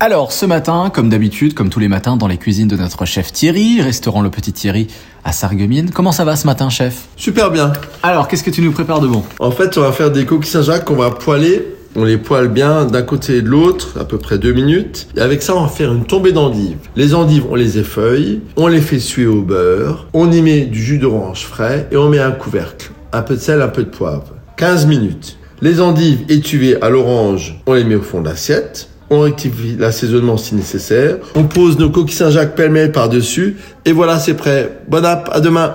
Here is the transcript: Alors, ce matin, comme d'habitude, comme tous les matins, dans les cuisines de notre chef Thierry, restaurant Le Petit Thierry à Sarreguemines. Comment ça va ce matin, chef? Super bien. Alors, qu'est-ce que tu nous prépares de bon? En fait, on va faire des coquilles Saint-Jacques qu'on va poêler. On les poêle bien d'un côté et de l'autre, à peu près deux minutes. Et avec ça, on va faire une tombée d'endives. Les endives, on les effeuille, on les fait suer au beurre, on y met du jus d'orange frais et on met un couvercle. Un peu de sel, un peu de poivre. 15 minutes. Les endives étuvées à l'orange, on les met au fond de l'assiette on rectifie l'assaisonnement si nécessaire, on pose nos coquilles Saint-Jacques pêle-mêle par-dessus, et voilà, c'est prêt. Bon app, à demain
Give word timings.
Alors, 0.00 0.32
ce 0.32 0.44
matin, 0.44 0.90
comme 0.92 1.08
d'habitude, 1.08 1.54
comme 1.54 1.70
tous 1.70 1.78
les 1.78 1.86
matins, 1.86 2.16
dans 2.16 2.26
les 2.26 2.36
cuisines 2.36 2.66
de 2.66 2.76
notre 2.76 3.04
chef 3.04 3.32
Thierry, 3.32 3.80
restaurant 3.80 4.22
Le 4.22 4.28
Petit 4.28 4.52
Thierry 4.52 4.88
à 5.24 5.30
Sarreguemines. 5.30 5.92
Comment 5.92 6.10
ça 6.10 6.24
va 6.24 6.34
ce 6.34 6.48
matin, 6.48 6.68
chef? 6.68 7.06
Super 7.16 7.52
bien. 7.52 7.72
Alors, 8.02 8.26
qu'est-ce 8.26 8.42
que 8.42 8.50
tu 8.50 8.60
nous 8.60 8.72
prépares 8.72 8.98
de 9.00 9.06
bon? 9.06 9.22
En 9.38 9.52
fait, 9.52 9.78
on 9.78 9.82
va 9.82 9.92
faire 9.92 10.10
des 10.10 10.26
coquilles 10.26 10.50
Saint-Jacques 10.50 10.84
qu'on 10.84 10.96
va 10.96 11.10
poêler. 11.12 11.64
On 11.94 12.02
les 12.02 12.18
poêle 12.18 12.48
bien 12.48 12.86
d'un 12.86 13.02
côté 13.02 13.36
et 13.36 13.42
de 13.42 13.48
l'autre, 13.48 13.96
à 14.00 14.04
peu 14.04 14.18
près 14.18 14.36
deux 14.36 14.52
minutes. 14.52 15.06
Et 15.16 15.20
avec 15.20 15.42
ça, 15.42 15.54
on 15.54 15.62
va 15.62 15.68
faire 15.68 15.92
une 15.92 16.04
tombée 16.04 16.32
d'endives. 16.32 16.76
Les 16.96 17.14
endives, 17.14 17.44
on 17.48 17.54
les 17.54 17.78
effeuille, 17.78 18.40
on 18.56 18.66
les 18.66 18.80
fait 18.80 18.98
suer 18.98 19.26
au 19.26 19.42
beurre, 19.42 20.08
on 20.12 20.30
y 20.32 20.42
met 20.42 20.62
du 20.62 20.82
jus 20.82 20.98
d'orange 20.98 21.46
frais 21.46 21.88
et 21.92 21.96
on 21.96 22.08
met 22.08 22.18
un 22.18 22.32
couvercle. 22.32 22.90
Un 23.12 23.22
peu 23.22 23.36
de 23.36 23.40
sel, 23.40 23.62
un 23.62 23.68
peu 23.68 23.84
de 23.84 23.90
poivre. 23.90 24.34
15 24.56 24.86
minutes. 24.86 25.38
Les 25.62 25.80
endives 25.80 26.24
étuvées 26.28 26.82
à 26.82 26.90
l'orange, 26.90 27.60
on 27.66 27.74
les 27.74 27.84
met 27.84 27.94
au 27.94 28.02
fond 28.02 28.20
de 28.20 28.28
l'assiette 28.28 28.88
on 29.14 29.20
rectifie 29.20 29.76
l'assaisonnement 29.78 30.36
si 30.36 30.54
nécessaire, 30.54 31.16
on 31.34 31.44
pose 31.44 31.78
nos 31.78 31.90
coquilles 31.90 32.14
Saint-Jacques 32.16 32.54
pêle-mêle 32.54 32.92
par-dessus, 32.92 33.56
et 33.84 33.92
voilà, 33.92 34.18
c'est 34.18 34.34
prêt. 34.34 34.80
Bon 34.88 35.04
app, 35.04 35.28
à 35.32 35.40
demain 35.40 35.74